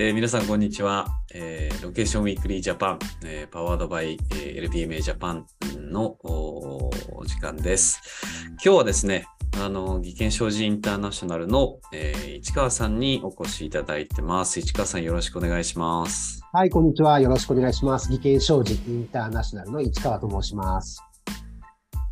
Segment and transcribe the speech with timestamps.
[0.00, 1.82] えー、皆さん、こんにちは、えー。
[1.82, 5.46] ロケーションウィークリージャパン、えー、パワードバイ、えー、LBMA ジャパン
[5.90, 8.00] のお時間です。
[8.64, 9.26] 今日はですね、
[9.60, 14.60] あの、技研商事インターナショナルの、えー、市川さんにお越しいただいてます。
[14.60, 16.44] 市川さん、よろしくお願いします。
[16.52, 17.18] はい、こんにちは。
[17.18, 18.08] よろしくお願いします。
[18.08, 21.02] 技研商事インターナショナルの市川と申します。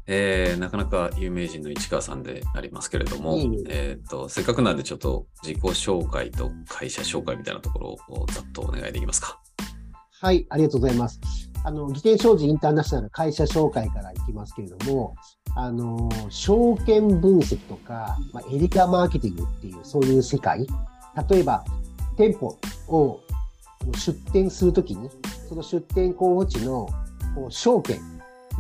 [0.09, 9.41] えー、なかなか有名人の市川さんでありますけれども、いいえーと、せっかくなんでちょっと自己紹介と会社紹介みたいなところをざっとお願いできますか？
[10.21, 11.21] はい、ありがとうございます。
[11.65, 15.17] あの、技研商事インターナショナル会社紹介からいきますけれども、
[15.57, 20.65] あの、証券分析とか、まあ、エリカマーケティングっていう、そういう世界、
[21.29, 21.65] 例えば、
[22.17, 23.21] 店舗を
[23.95, 25.11] 出店するときに、
[25.49, 26.89] その出店候補地の
[27.51, 28.01] 証券、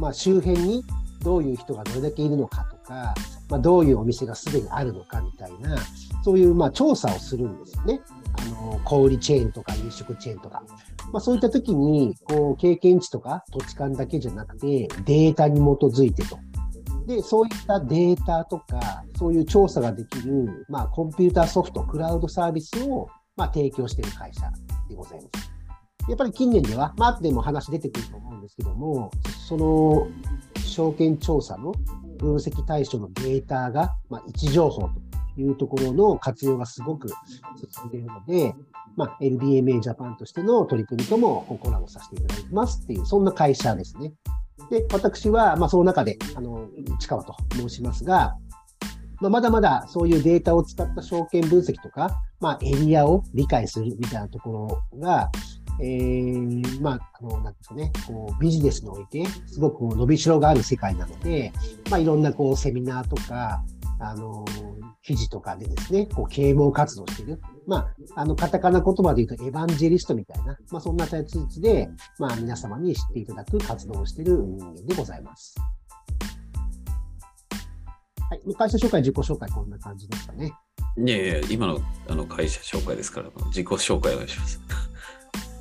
[0.00, 0.84] まあ、周辺に
[1.26, 3.12] どういう人がどれだけいるのかとか、
[3.50, 5.76] まあ、どういうお店がすでにあるのかみたいな、
[6.24, 8.00] そういうまあ調査をするんですよね。
[8.38, 10.62] あの小売チェーンとか飲食チェーンとか。
[11.12, 16.38] まあ、そういった時に、こう、経験値とか土地勘だけじゃなくて、データに基づいてと。
[17.06, 24.42] で、そういったデータとか、そういう調査ができる、まあ、コンピューターソフト、クラウドサービスを、まあ、提供している会社
[24.88, 25.56] でございます。
[26.08, 29.10] やっぱり近年では、まあ、でも話出てくると思うんですけども、
[29.48, 30.06] その
[30.76, 31.72] 証券調査の
[32.18, 34.90] 分析対象のデータが、まあ、位置情報
[35.34, 38.54] というところの活用がすごく進んでいるので、
[38.94, 44.12] まあ、LBMA ジャパンとしての取り組みともコラボさせていただいてますっていう、そんな会社ですね。
[44.70, 46.68] で、私は、まあ、その中で、あの、
[46.98, 48.36] 市川と申しますが、
[49.20, 55.30] まあ、まだまだそういうデータを使った証券分析とか、まあ、エリアを理解するみたいなところが、
[55.80, 61.52] えー、まあ、あの、なんですかね、こう、ビジネスにおいて、すごく伸びしろがある世界なので、
[61.90, 63.62] まあ、いろんな、こう、セミナーとか、
[63.98, 64.44] あの、
[65.02, 67.40] 記事とかでですね、こう、啓蒙活動している。
[67.66, 75.54] まあ、あの、カタカナ言葉で言うと、エヴァンジェリストみたいな、まあ、そんな立ち位置で、まあ、皆様に知っていただく活動をしている人間でございます。
[78.28, 78.54] はい。
[78.54, 80.52] 会社紹介、自己紹介、こんな感じですかね。
[80.98, 81.78] いやいや、今の
[82.08, 84.60] あの会社紹介ですから、自己紹介お願いします。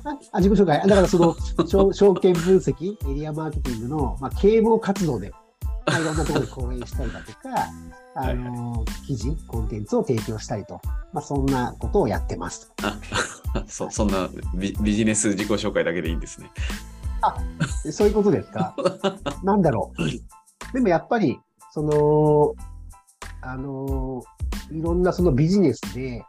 [0.32, 0.86] あ自己紹介。
[0.86, 1.36] だからその
[1.66, 5.30] 証 証券分析、エリアマーケティングの、まあ、啓蒙活動で、
[5.86, 7.38] まあ、いろんなところで講演したりだとか、
[8.14, 10.80] あの、はい、記事、コンテンツを提供したりと、
[11.12, 12.70] まあ、そんなことをやってます。
[13.66, 16.50] そそんなビビジネス自己紹介だけでいいんですね。
[17.22, 17.36] あ
[17.90, 18.76] そういうことですか？
[19.42, 20.72] なんだろう。
[20.72, 21.38] でもやっぱり、
[21.72, 22.54] その、
[23.40, 24.22] あの、
[24.70, 26.22] いろんなそのビジネスで、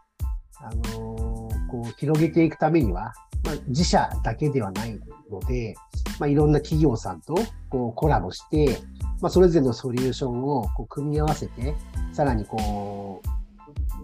[0.60, 3.14] あの、こう広げていくためには、
[3.44, 5.00] まあ、自社だけではない
[5.30, 5.76] ので、
[6.20, 7.36] まあ、いろんな企業さんと
[7.70, 8.80] こうコラボして、
[9.22, 11.76] まあ、それぞれのソリューションをこう組み合わせて、
[12.14, 13.30] さらにこう、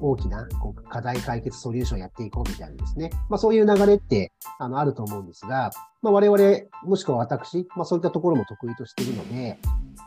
[0.01, 3.09] 大きなこう課題解決ソリューションをやっていこうみたいなですね。
[3.29, 5.71] まあ、そういう流れってあのあると思うんですが、
[6.01, 6.39] まあ、我々、
[6.83, 9.59] もしくは私、まあ、そういったところも得意としているので、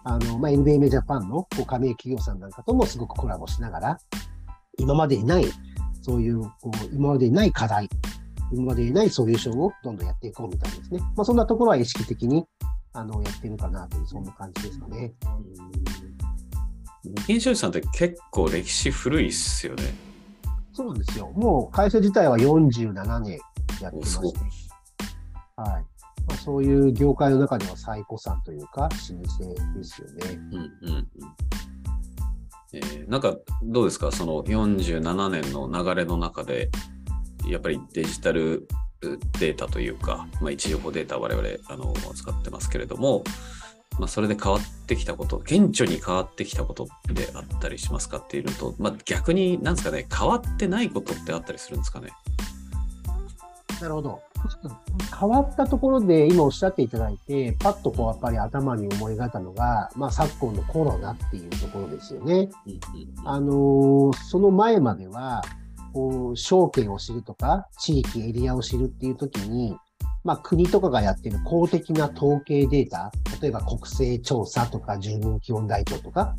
[0.05, 3.99] あの、まあ、NBMA ジャパンのこう加盟企業さんなんかともすごくコラボしながら、
[4.79, 5.47] 今までにない、
[6.03, 7.89] そういう、こう今までにない課題
[8.53, 11.01] 今までにないソリューションをどんどんやっていこうみたいですね。
[11.17, 12.47] まあ、そんなところは意識的に
[12.93, 15.13] あのやってるかなという、そんな感じですかね。
[17.27, 19.83] 銀商さんって結構歴史古いっすよね。
[20.73, 21.31] そうなんですよ。
[21.35, 23.39] もう会社自体は47年
[23.81, 24.39] やってまして、
[25.57, 25.85] はい。
[26.27, 30.39] まあ、そういう業界の中では最古参というか、老舗ですよね。
[30.53, 31.09] うんうん
[32.73, 36.71] えー、なんかどうですか、その47年の流れの中で、
[37.49, 38.67] やっぱりデジタル
[39.39, 43.23] データというか、まあ、位置情報データを我々あの使ってますけれども、
[43.99, 52.11] まあ、それで変わってきたこと、顕著に変わってきたことってあったりしますかっていうのと、まあ、逆に、なんですかね、変わってないことってあったりするんですかね？
[53.81, 54.21] なるほど。
[55.19, 62.49] 変わったところで今おっしゃっていただいて、パッとこうやっぱり頭に思い描いたのが、まあ、昨今のコロナっていうところですよね。
[63.25, 65.43] あのー、その前までは、
[65.97, 69.75] こう、証券を知るとか、地域、エリアを知るっていうときに、
[70.25, 73.11] まあ、国とかがやってる公的な統計データ、
[73.41, 76.37] 例えば国勢調査とか住民基本台帳とか、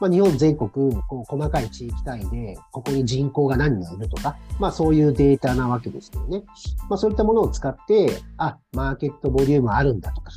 [0.00, 6.42] まあ、日本全国、こう細かい地域単位で、ここに人口が何人いるとか、まあそういうデータなわけですけどね。
[6.88, 10.32] まあそういったものを使って、あ、マーケットボリュームあるんだとか、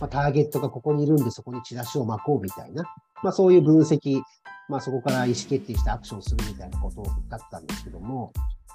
[0.00, 2.84] まあ、ターゲットがここにいるんでそこにチラシを巻こうみたいな、
[3.22, 4.22] まあそういう分析
[4.72, 8.32] まあ、そこから意思決定してアクションするみたいなことだったんですけども、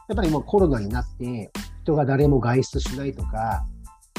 [0.07, 1.51] やっぱりもうコロナになって、
[1.81, 3.65] 人が誰も外出しないとか、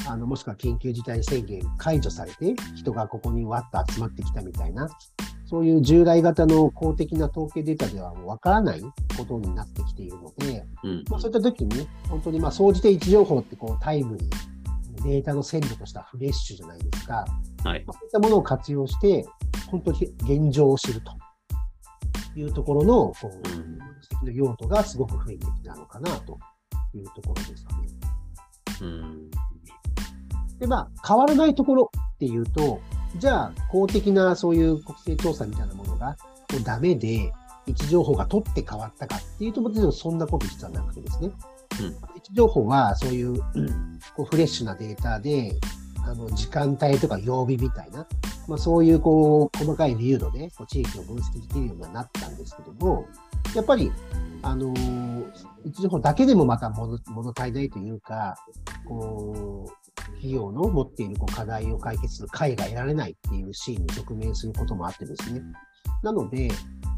[0.09, 4.89] あのもしくは緊急事態宣言解除されて、人がここにわっと集まってきたみたいな、
[5.47, 8.83] そういう従来型の公的な統計データではもうわからない
[9.17, 14.29] ことになってきているので、うんまあ、そういった時に、本当にまあ総じて位置情報ってこうタイムに
[15.05, 17.25] データの鮮度としたフレッシュじゃないですか。
[17.63, 17.85] はい。
[17.87, 19.25] まあ、そういったものを活用して、
[19.71, 21.13] 本当に現状を知ると
[22.37, 23.79] いうところの、こう、うん
[24.33, 26.39] 用途がすごく増えてきたのかなと
[26.95, 27.89] いうところですかね。
[28.81, 29.31] うん。
[30.59, 32.81] で、まあ、変わらないところっていうと、
[33.17, 36.17] じゃあ、公的なそういう国勢調査みたいなものが
[36.53, 37.33] もうダメで、
[37.67, 41.31] 位置情報が取って変わったかっていうと、もちろんそんなこと実はなくてですね。
[41.81, 41.87] うん
[42.17, 43.39] 位置情報はそういう
[44.17, 45.53] こうフレッシュなデータで、
[46.09, 48.07] あの時間帯とか曜日みたいな、
[48.49, 53.07] まあ、そういうこう細かい理由度でこう地域を分析できるようになったんですけども、
[53.55, 53.93] やっぱり、
[54.43, 55.09] あのー
[55.65, 58.37] 位置情報だけでもまた物物足りないというか、
[58.87, 65.43] こう、企業の持っているこう課題を解決する解が得られないっていうシーンに直面することもあってですね。
[66.03, 66.49] なので、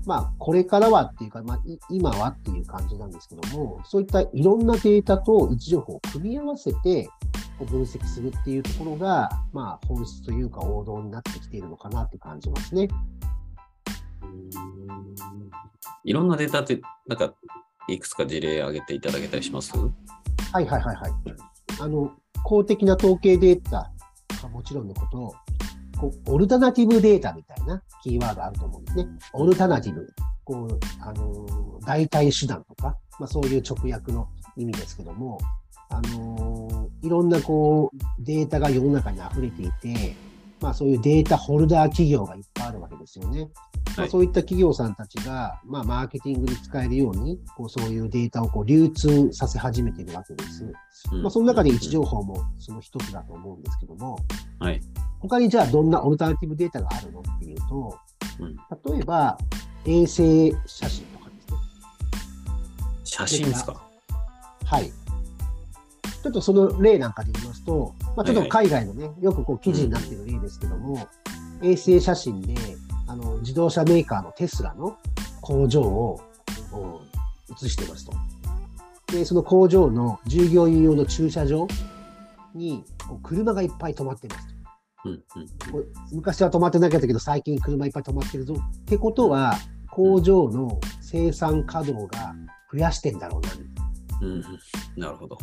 [0.06, 1.61] まあ、これからはっていうか、まあ、
[1.91, 7.09] 今はっていう感じなんですけども、そういったいろんなデータと位置情報を組み合わせて
[7.61, 12.89] こう分析するっていうところが、まあ、本質というか王道になってきているのかなって感じますね。
[16.05, 17.35] いろんなデータって、なんか、
[17.87, 19.77] いくつか事例挙げていただけたりします？
[19.77, 19.91] はい
[20.55, 21.12] はいはいはい。
[21.81, 22.12] あの、
[22.45, 23.93] 公的な統計データ
[24.43, 25.35] はもちろんのこと、
[26.01, 29.06] こうオルタナティブデータみたいなキーワードあると思うんですね。
[29.35, 30.09] オルタナティブ。
[30.45, 35.39] こう、あのー、代替手段とか、まあそういう直訳の意味ですけども、
[35.91, 40.15] あのーいろんなこう、データが世の中に溢れていて、
[40.61, 43.49] まあそういうデータホルダー企業がいっぱいあるわけですよね。
[43.87, 50.71] まあ、はいそういった企業さんたちが、まあ、マーケティングに使えるように、こうそういうデータをこう流通させ始めているわけです。
[51.23, 54.19] まあ、その中で位置情報もその一つだと思うんですけども、
[54.59, 54.83] はい。
[55.21, 57.99] 他にじゃあどんなオルタナティブデータがあるのっていうと、
[58.41, 58.57] うん
[58.93, 59.39] 例えば
[59.87, 61.59] 衛星写真とかですね。
[63.05, 63.83] 写真ですか？
[64.67, 64.93] はい。
[66.22, 71.08] ちょっとその例なんかで言いますと、まあ、ちょっと海外のね、よくこう記事になっている例ですけども、
[71.62, 72.55] 衛星写真で
[73.06, 74.99] あの自動車メーカーのテスラの
[75.40, 76.20] 工場を
[77.49, 78.12] 写してますと。
[79.12, 81.67] で、その工場の従業員用の駐車場
[82.55, 84.55] にこう車がいっぱい止まってますと。
[85.06, 85.20] うんうん
[86.12, 88.55] 昔は止まってなかったけど、最近車いっぱい止まってるぞ。
[88.55, 89.56] ってことは、
[89.90, 92.34] 工場の生産稼働が
[92.72, 93.49] 増やしてんだろうな。
[94.20, 94.44] うんうん
[94.96, 95.38] なるほど。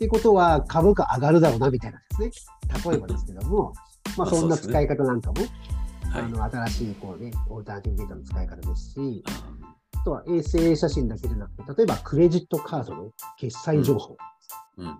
[0.00, 2.90] ってことは株価上がるだろうなみたいなんですね。
[2.90, 3.74] 例えばですけども、
[4.16, 5.42] まあまあそんな使い方なんかも、
[6.10, 6.28] はいあ。
[6.28, 14.16] の新しいこうね、オルタナティブデータの使い方ですし、ああとは衛星写真だけじゃなくて、例えばクレジットカードの決済情報。
[14.78, 14.98] ーうん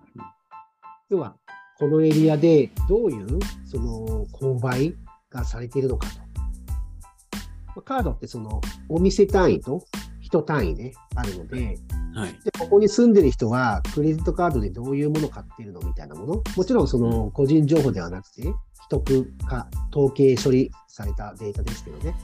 [1.09, 1.35] 要は、
[1.79, 4.95] このエリアでどういうその購買
[5.31, 6.19] がされているのかと。
[6.19, 9.83] まあカードってそのお店単位と
[10.19, 11.79] 人単位であるので、
[12.13, 12.33] はい。
[12.43, 16.43] で、ここに住んでる人は、クレジットカードでどういうものを買ってるのみたいなもの？
[16.55, 18.53] もちろん、その、個人情報ではなくて、秘
[18.89, 22.15] 匿か、統計処理されたデータですけどね。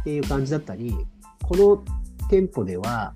[0.00, 0.94] っていう感じだったり、
[1.42, 1.84] この
[2.28, 3.14] 店舗では、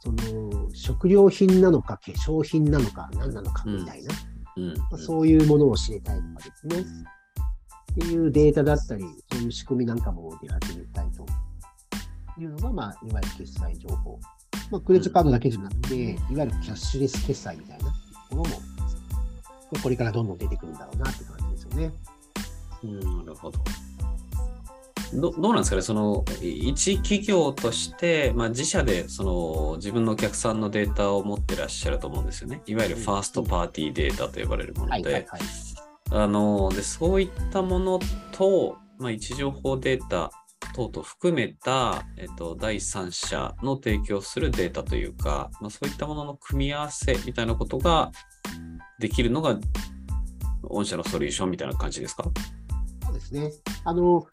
[0.00, 4.14] その、食料品なのか、化粧品なのか、何なのか、みたいな、
[4.56, 6.84] うんまあそういうものを知りたいとかですね。
[7.92, 11.26] っていうデータだったり、そういう仕組みなんかも出始めたいと
[12.40, 14.18] いうのが、まあ、いわゆる決済情報。
[14.70, 17.84] まあ、クレジットカードだけじゃなくて、いわゆるキャッシュレス決済みたいな
[18.30, 18.56] ものも、
[19.82, 21.92] これからどんどん出てくるんだろうなって感じですよね。
[22.84, 23.00] うん。
[23.00, 23.58] なるほど。
[25.12, 32.62] どどうなんですかね、その一企業として、まあ、自社でその自分のお客さんのデータを持ってらっしゃると思うんですよね。
[32.66, 35.26] いわゆるファーストパーティーデータと呼ばれるもので、
[36.82, 37.98] そういったもの
[38.30, 40.30] と、まあ、位置情報データ
[40.74, 48.12] 等々含めた、えっと、第三者の提供するデータというか、まあ、そういったものの組み合わせみたいなことが
[48.98, 49.58] できるのが、
[50.62, 52.24] 御社のソリューションみたいな感じですか？
[53.04, 53.50] そうですね。
[53.84, 54.26] あの、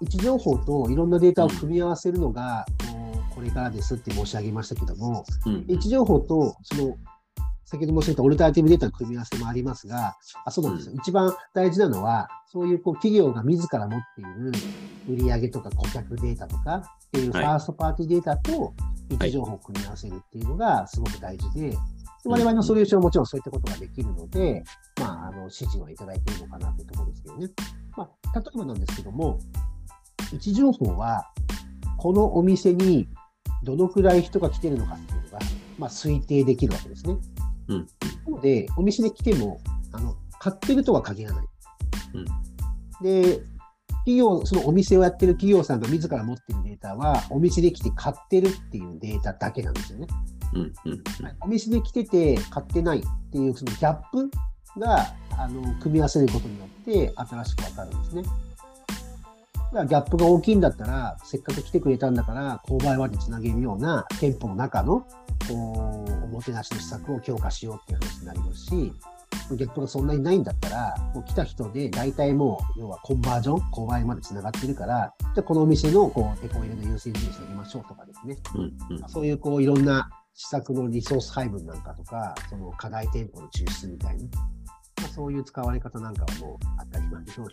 [0.00, 5.64] 位置情報といろんなデータを組み合わせるのが、こうこれからですって申し上げましたけども、うん。
[5.68, 6.96] 位置情報と、その、
[7.64, 18.74] 先ほど申し上げたオルタナティブデータの組み合わせもありますが、あそうなんですよ、一番大事なのは、そういうこう企業が自ら持っている売上とか顧客データとかっていうフはいァーストパーティーデータと
[19.10, 21.76] 位置情報を組み合わせるっていうのがすごく大事で、
[22.24, 24.62] 我々のソリューションはもちろんそういったことができるので、
[25.00, 27.48] まあ、あの指示はいただいているのかなというところですけどね。
[27.96, 29.38] まあ、例えばなんですけども、
[30.32, 31.26] 位置情報は、
[31.98, 33.08] このお店に
[33.64, 35.38] どのくらい人が来てるのかっていうのが、
[35.78, 37.16] まあ、推定できるわけですね。
[37.68, 37.86] うん
[38.26, 39.60] なので、お店に来ても、
[39.92, 41.46] あの買ってるとは限らない。
[42.14, 42.24] うん
[43.02, 43.40] で、
[44.04, 50.06] 企業、そのお店をやってる企業さんが自ら持ってるデータは、お店で来て買ってるっていうデータだけなんですよね。
[50.54, 51.02] うんうん
[51.40, 54.30] お店で来てて買ってないっていうそのギャップ
[54.78, 58.22] があの組み合わせることによって新しく分かるんですね。
[59.72, 65.06] ギャップが大きいんだったら、せっかく来てくれたんだから、購買割につなげるような店舗の中の
[65.48, 68.92] こうおもてなしの施策を強化しようっていう話になりますし、
[69.56, 78.36] ギャップがそんなにないんだったら、もう来た人で大体もう、要はコンバージョン、購買までつながってるから、じゃあこのお店のこうテコ入れの優先順位してあげましょうとかですね。
[78.54, 79.08] うんうん。
[79.08, 84.24] そういうこういろんな施策のリソース配分なんかとか、その課題店舗の抽出みたいな、
[85.00, 86.58] まあ、そういう使われ方なんかはもう
[86.92, 87.46] 当たり前の通り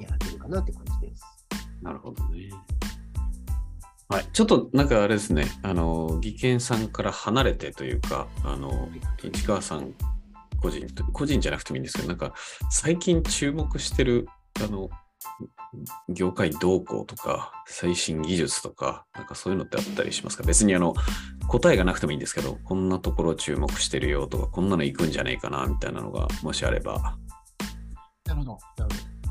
[0.00, 1.22] やられてるかなって感じです。
[1.82, 2.50] なるほどね。
[4.08, 8.88] はい、ちょっとなんかあれですね、あの、技研さんから離れてというか、あの、
[9.22, 9.94] 市川さん
[10.60, 12.34] 個人と、個人じゃなくてもいいんですけど、なんか
[12.70, 14.28] 最近注目してる、
[14.62, 14.90] あの、
[16.08, 20.44] 業界動向とか、最新技術とか、なんかそういうのってあったりしますか？
[20.44, 20.94] 別にあの、
[21.48, 27.16] 答えがなくてもいいんですけど、こんなところ注目してるよとか、こんなの行くんじゃねえかな、みたいなのが、もしあれば。
[28.26, 28.58] なるほど。
[28.76, 29.23] なるほど。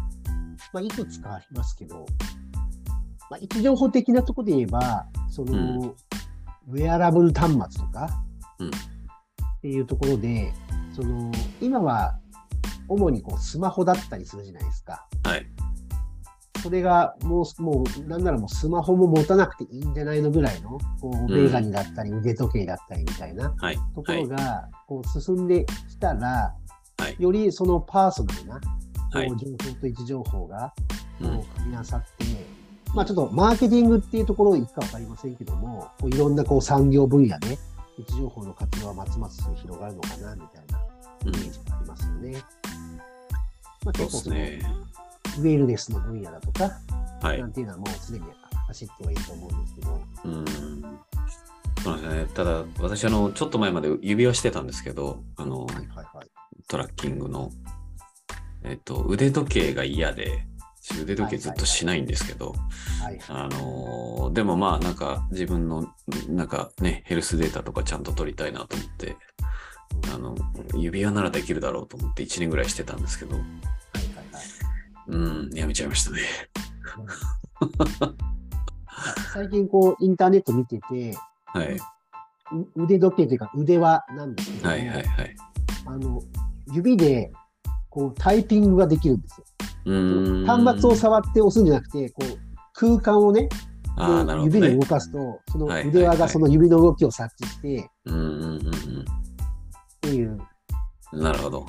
[0.74, 2.06] まあ、いくつかありますけど、
[3.30, 5.96] まあ、位置情報的なところで言えば、その、
[6.68, 8.10] ウェアラブル端末とか、
[8.60, 10.52] うんっていうところで、
[10.94, 12.20] その、今は、
[12.90, 15.08] 主にこうスマホだったりするじゃないですか。
[15.24, 15.46] はい。
[16.62, 23.78] それがもう、もう、なんならもうスマホも持たなくていいんじゃないのぐらいの、こう、メガネだったり腕時計だったりみたいなはい。
[23.96, 26.54] ところが、こう、進んできたら、
[27.00, 28.62] はいよりそのパーソナルな、
[29.14, 29.28] こはい。
[29.30, 30.74] う情報と位置情報が、
[31.22, 32.26] うこうん組み合わさって、
[32.94, 37.58] まあちょっとマーケティングっていうところいくかわかりませんけども、こういろんなこう産業分野で
[37.98, 40.80] 位置情報の活用はますます広がるのかなみたいな
[41.22, 42.44] イメージがありますよね。
[43.86, 44.36] まあ結構その。
[45.40, 46.72] ウェルネスの分野だとか、
[47.22, 47.48] はいな。
[47.48, 48.26] んていうのはもうすでに
[48.68, 50.46] 走ってはいると思うんですけど、うん
[51.84, 52.26] そうですね。
[52.34, 56.28] ただ、私、あの、ちょっと前まで指輪してたんですけど、あの、はいはいはい。
[56.68, 57.52] トラッキングの、
[58.64, 60.46] えっと、腕時計が嫌で、
[61.02, 62.54] 腕時計ずっとしないんですけど、
[63.30, 65.94] あのーでもまあ、なんか、自分の、
[66.28, 69.16] なんかね、ヘルスデータとかちゃんと取りたいなと思って、
[70.14, 70.36] あの、
[70.76, 73.38] 指輪ならできるだろうと思って1年ぐらいしてたんですけど。
[75.08, 76.22] うん、やめちゃいましたね。
[79.34, 81.76] 最近こうインターネット見てて、はい。
[81.76, 85.36] う腕時計というか腕輪なんですけども、はいはいはい。
[85.86, 86.22] あの
[86.72, 87.32] 指で
[87.94, 89.46] こうタイピングができるんですよ。
[90.48, 92.40] 端末を触って押すんじゃなくて、こう
[92.74, 93.50] 空間をね、ね。
[94.46, 98.64] 指で動かすと、そのはい腕輪がその指の動きを察知してうんうんうんっ
[100.02, 100.40] ていう、
[101.12, 101.22] うん。
[101.22, 101.66] なるほど。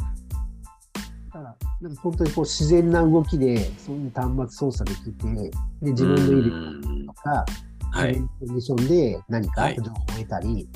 [1.27, 5.51] だからなんか本当にこう自然な動きで、そういう端末操作できて、
[5.83, 6.59] で自分のいるう
[7.03, 7.45] んとか、
[7.93, 8.15] はい。
[8.15, 10.67] コンディションで何かはい情報を得たり、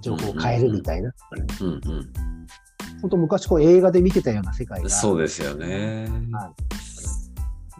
[0.00, 1.12] 情報を変えるみたいな、
[1.60, 2.33] うんうん。
[3.04, 4.88] 本当昔こう映画で見てたような世界が。
[4.88, 6.08] そうですよね。
[6.32, 6.54] は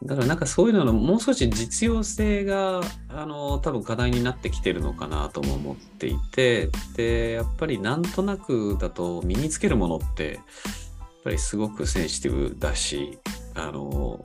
[0.03, 10.43] だからなんかそういうののもう少し実用性があの多分課題になってきてるのかなとも思っていてでやっぱりなんとなくだと身につけるものってやっ
[11.25, 13.19] ぱりすごくセンシティブだし
[13.55, 14.21] あの、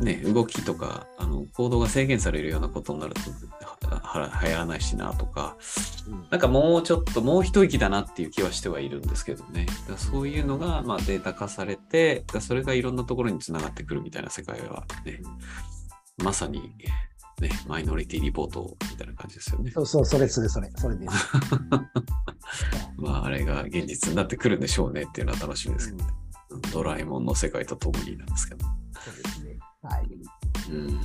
[0.00, 3.20] ね、動きとかあの行動が制限されるようなことになると
[3.88, 5.56] はは流行らないしなとか
[6.08, 9.66] うんなんかもうちょっともう一息だなっていう気はしてはいるんですけどね。
[9.88, 15.20] だそういうのがまあデータ化されて、だそれがいろんなところにつながってくるみたいな世界はね、
[16.22, 16.74] まさに
[17.40, 19.70] ね、マイノリティリポートみたいな感じですよね。
[19.72, 21.14] そうそう、それ、それ、それ、それです。
[22.96, 26.10] まああれが現実になってくるんでしょうねっていうのは楽しみですけどね。
[26.72, 28.66] ドラえもんの世界とともになんですけど。
[28.66, 29.58] そうですね。
[29.82, 30.08] はい。
[30.70, 31.00] うん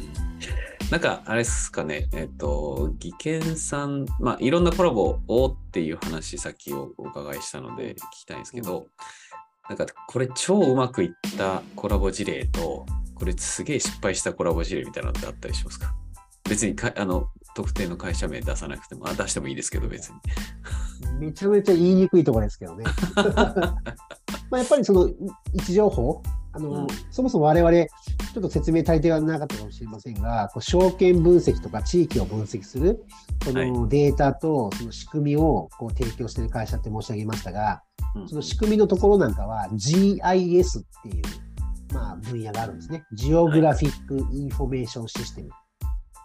[0.91, 8.88] なんか、あれですかね、えっ、と、技研さん、まあ、いろんなコラボをっていう話、さっきお伺いしたので聞きたいんですけど、
[9.67, 15.94] なんか、これ超うまくいったコラボ事例と、これすげえ失敗したコラボ事例みたいなのってあったりしますか？
[16.48, 20.15] 別にか、あの、特定の会社名出さなくても、あ出してもいいですけど、別に。
[21.20, 22.86] めちゃめちゃ言いにくいところですけどね。
[24.50, 25.13] まあやっぱりその位
[25.60, 26.24] 置情報、
[26.58, 33.04] あの、うんそもそも我々、ちょっと説明足りてはなかったかもしれませんが、こう証券分析とか地域を分析する、
[33.44, 37.82] そのデータとその仕組みをこう提供している会社って申し上げましたが、
[38.16, 41.24] うんその仕組みのところなんかは GIS っていう、
[41.94, 43.04] まあ、分野があるんですね。
[43.14, 45.50] ジオグラフィック・インフォメーション・システム。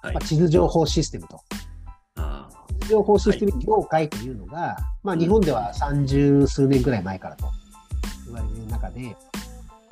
[0.03, 1.41] はいまあ、地図情報システムと。
[2.17, 2.49] あ
[2.81, 7.47] 地図情報システム業界というのが、まあ、日本では30数年ぐらい前からと
[8.27, 9.17] 言われている中で、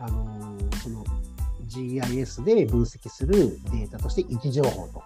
[0.00, 1.04] あのーその
[1.68, 5.02] GIS で分析するデータとして位置情報と。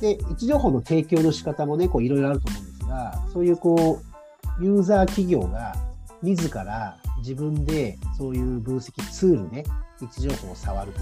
[0.00, 4.00] で、位置情報の提供の仕方もね、こういろいろあると思うんですが、そういうこ
[4.60, 5.76] う、ユーザー企業が
[6.22, 9.64] 自ら自分でそういう分析ツールで
[10.00, 10.92] 位置情報を触る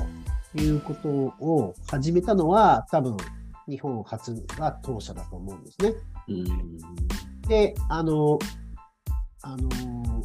[0.53, 3.17] ということを始めたのは、多分
[3.67, 5.95] 日本初が当社だと思うんですね。
[6.29, 7.49] うん。
[7.49, 8.39] で、あの、
[9.43, 9.69] あの、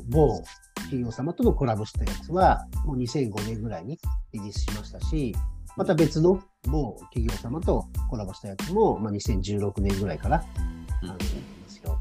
[0.10, 0.43] 某
[0.86, 4.00] 企業様とのコラボしたやつは、もう2005年ぐらいに
[4.34, 5.36] リリースしましたし、
[5.75, 10.44] また別の某企業様とコラボしたやつも、まあ、2016年ぐらいから、
[11.01, 12.00] あの、やってますよ、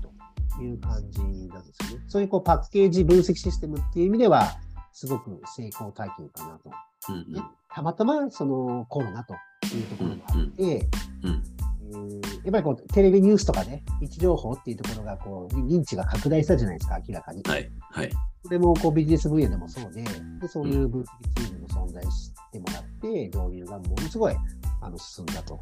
[0.57, 2.05] という感じなんですよね。
[2.07, 4.47] そういうこうパッケージ分析システムっていう意味では、
[4.93, 6.71] すごく成功体験かなと。
[7.12, 7.33] うん。
[7.33, 7.43] ね
[7.75, 9.35] たまたまそのコロナと
[9.75, 10.88] いうところもあって、
[11.25, 11.54] うん。
[11.91, 17.43] えーやっぱりこうテレビニュースとかで位置情報っていうところがこう認知が拡大したじゃないですか、明らかに。
[17.43, 17.71] はい。
[17.91, 18.11] はい。
[18.45, 21.05] それもこうビジネス分野でもそうで、でそういう分析
[21.43, 24.37] ツールの存在してもらって、導入がものすごい
[24.83, 25.59] あの進んだと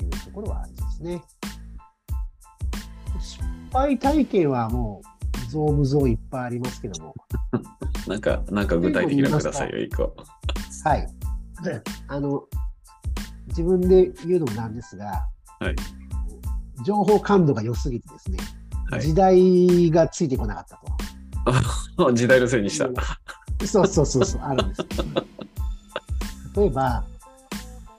[0.00, 1.20] いうところはありますね。
[3.20, 3.42] 失
[3.72, 5.02] 敗体験はも
[5.46, 7.14] う、ゾウムゾウいっぱいありますけども、
[8.06, 10.14] なんか、なんか具体的なのくださいよ、一個。
[10.84, 11.08] はい。
[12.06, 12.44] あの、
[13.48, 15.26] 自分で言うのもなんですが、
[15.60, 15.76] はい
[16.84, 18.38] 情報感度が良すぎてですね、
[18.90, 20.80] はい時代がついてこなかった
[21.96, 22.12] と。
[22.14, 22.88] 時代のせいにした。
[23.66, 24.82] そうそうそうそう、あるんです。
[26.56, 27.04] 例えば、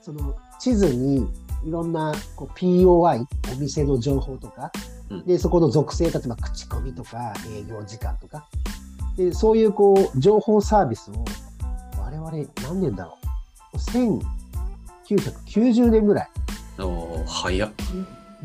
[0.01, 1.27] その地図に
[1.63, 4.71] いろんなこう POI、お店の情報とか、
[5.09, 8.47] うんで、そこの属性、例えば口コミとか営業時間とか、
[9.17, 11.25] でそういうこう情報サービスを
[11.97, 12.31] 我々
[12.63, 13.17] 何年だろ
[13.73, 13.79] う、
[15.09, 16.29] 1990年ぐらい、
[16.79, 17.71] おー早っ。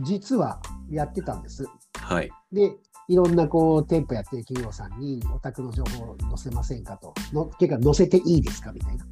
[0.00, 1.66] 実はやってたんです。
[1.98, 2.30] はい。
[2.52, 2.74] で、
[3.08, 9.04] いろんなこう店舗やってる企業さんにお宅の情報を載せませんかと、の結果載せていいですかみたいな。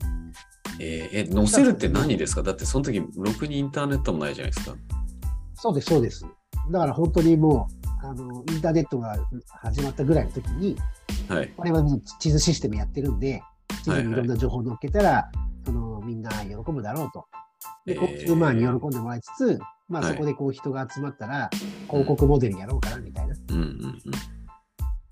[0.80, 2.42] えーえ、載せるって何ですか？
[2.42, 4.76] だってその時、ろくにインターネットもないじゃないですか。
[5.54, 6.24] そうです、そうです。
[6.70, 7.68] だから本当にも
[8.02, 9.14] う、あの、インターネットが
[9.60, 10.76] 始まったぐらいの時に、
[11.28, 11.52] はい。
[11.58, 13.42] 我々も地図システムやってるんで、
[13.84, 15.30] 地図にいろんな情報を載っけたら、
[15.64, 17.26] そのみんな喜ぶだろうと。
[17.86, 21.50] で、えー交通マンに喜んでもらいつつ、まあはいそこでこう人が集まったら、
[21.88, 23.34] 広告モデルやろうかなみたいな。
[23.50, 24.00] うんうんうん。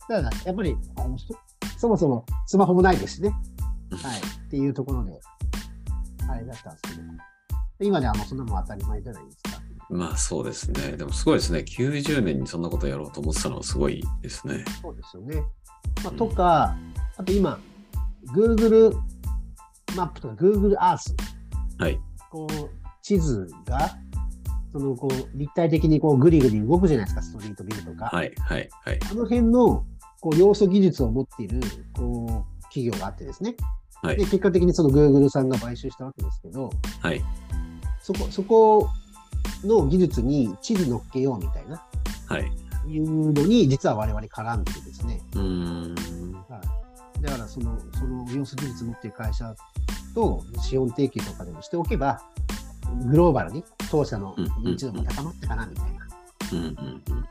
[0.08, 1.34] ただ、やっぱりあのそ
[1.78, 3.30] そもそもスマホもないですしね。
[3.30, 4.20] はい。
[4.20, 5.18] っていうところで、
[6.28, 7.08] あれだったんですけど。
[7.82, 9.62] 今ではもうそんなもん当たり前じゃないですか。
[9.88, 10.96] まあそうですね。
[10.96, 11.60] でもすごいですね。
[11.60, 14.64] 90年にそんなことやろうと思ってたのはすごいですね。
[14.82, 15.42] そうですよね。
[16.04, 16.76] まあ、とか、
[17.16, 17.58] あと今、
[18.34, 18.92] Google
[19.96, 21.14] マップとか Google Earth、
[21.78, 21.98] はい。
[22.30, 22.70] こう、
[23.02, 23.98] 地図が、
[24.72, 28.06] その、こう、立体的にこう、ぐりぐり動くじゃないですか、ストリートビューとか。
[28.06, 28.32] はい。
[28.38, 28.68] はい。
[28.84, 28.98] はい。
[29.10, 29.84] あの辺の、
[30.20, 31.60] こう、要素技術を持っている、
[31.96, 33.56] こう、企業があってですね。
[34.02, 36.70] はいで、結果的にその Google さんが買収したわけですけど、
[37.02, 37.22] はい。
[38.00, 38.88] そこ、そこ
[39.62, 41.84] の技術に地図乗っけようみたいな、
[42.26, 42.50] はい。
[42.88, 45.20] いうのに、実は我々絡んでてですね。
[45.34, 45.94] うーん。
[46.48, 46.60] は
[47.18, 49.54] い、だからその、その要素技術持っている会社
[50.14, 52.20] と資本提携とかでもしておけば、
[53.06, 56.08] グローバルに当社の認知度も高まったかなみたいな、
[56.52, 56.66] うんうん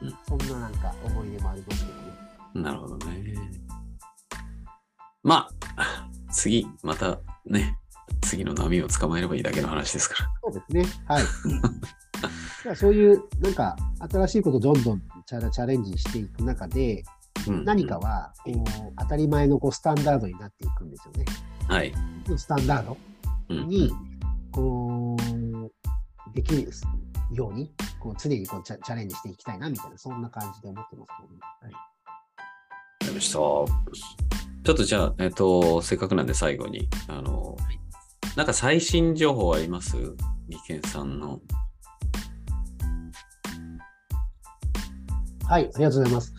[0.01, 2.03] うんそんななんか思い出もありますけどね。
[2.55, 2.63] うん。
[2.63, 3.35] なるほどね。
[5.23, 7.77] まあ、 次、またね、
[8.21, 10.29] 次の波を捕まえればいいだけの話ですから。
[10.43, 11.03] そうですね。
[11.05, 11.23] はい。
[12.75, 13.75] そういう、なんか、
[14.11, 17.03] 新しいことをどんどんチャラチャレンジしていく中で、
[17.47, 18.55] うん何かは、こう、
[18.99, 21.25] 当たり前のこうスタンダードになっていくんですよね。
[21.69, 21.93] はい。
[22.35, 22.97] スタンダード
[23.49, 23.91] うんに、
[24.51, 26.69] こう、できる
[27.31, 31.39] ように、こう常にこうチャチャレンジしていきたいなみたいな、そんな感じで思ってますけどね。
[31.61, 31.73] はい
[33.13, 33.33] ました。
[33.33, 37.55] ちょっとじゃあ、えっと、せっかくなんで最後に、あの、
[38.35, 39.95] なんか最新情報あります？
[40.47, 41.39] 技研さんの。
[45.47, 46.33] はい、ありがとうございます。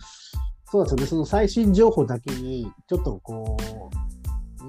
[0.65, 4.10] そうですよね、その最新情報だけに、ちょっとこう、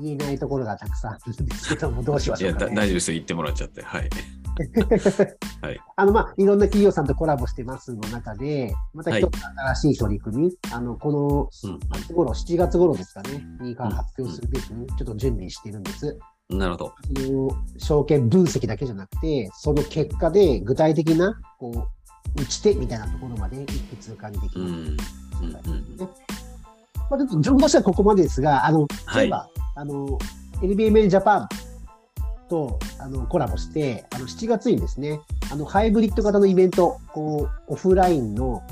[0.02, 2.70] 言えないところがたくさんあるんですけども、どうしましょうか、ね。
[2.70, 3.14] だ大丈夫ですよ。
[3.14, 3.82] 言ってもらっちゃって。
[3.82, 4.08] はい。
[5.62, 9.40] はいあの、まあ、いろんな企業さんとコラボしてますの中で、また一つ
[9.74, 11.10] 新しい取り組み、あの、こ
[11.62, 16.18] の、うん夏頃、7月頃ですかね、に発表するべく、ちょっと準備しているんです。
[16.50, 16.94] なるほど。
[17.78, 21.88] 証券分析だけじゃなくて、その結果で具体的な、こ
[22.36, 24.96] う、打ち手みたいなところまで一気通過にできる。
[27.12, 30.18] まあ、ちょっと情報としてはここまでですが、あの、はい例えば、あの、
[30.62, 31.48] LBMA ジャパン
[32.48, 35.20] とあのコラボして、あの7月にですね、
[35.50, 38.62] あのハイブリッド型のイベント、こうオフラインの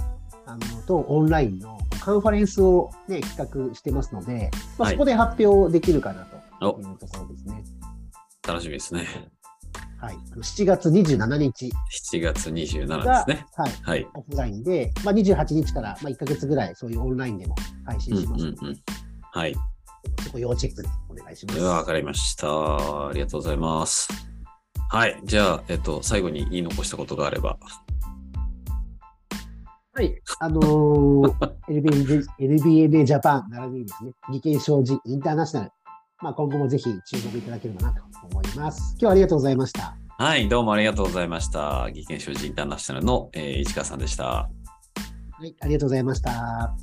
[0.46, 6.24] あのとオンラインのカンファレンスを、ね、企画してますので、まあ、はいそこで発表できるかな
[6.60, 7.62] とおいうところですね。
[8.46, 9.06] 楽しみですね。
[10.00, 10.16] はい。
[10.36, 11.70] 7月27日
[12.12, 13.46] 7月27が、ですね。
[13.54, 14.08] はい、はい。
[14.14, 18.76] オフラインで、まあ、28日から、まあ、1ヶ月ぐらい、そういうオンラインでも配うんうん信しますので、うん。
[19.32, 19.54] はい。
[20.24, 21.60] そこ要チェックでお願いします。
[21.60, 22.48] わかりました。
[22.48, 24.08] ありがとうございます。
[24.88, 25.20] はい。
[25.24, 27.58] じゃあ、えっと、最後に言い残したことがあれば。
[29.92, 30.14] はい。
[30.40, 35.72] あのー LBNA ジャパン、並びにですね、技研商事インターナショナル、
[36.22, 38.92] まあ、今後もぜひ注目いただければなと思います。
[38.92, 39.96] 今日はありがとうございました。
[40.18, 40.48] はい。
[40.48, 41.88] どうもありがとうございました。
[41.90, 44.24] 技研商事インターナショナルの、えー市川さんでした。
[44.24, 44.50] は
[45.42, 46.74] い、ありがとうございました。